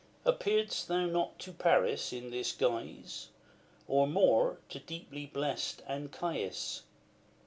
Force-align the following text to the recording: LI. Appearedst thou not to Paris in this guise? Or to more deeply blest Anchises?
LI. 0.25 0.31
Appearedst 0.31 0.87
thou 0.87 1.05
not 1.05 1.37
to 1.37 1.51
Paris 1.53 2.11
in 2.11 2.31
this 2.31 2.53
guise? 2.53 3.27
Or 3.87 4.07
to 4.07 4.11
more 4.11 4.57
deeply 4.83 5.27
blest 5.27 5.83
Anchises? 5.87 6.81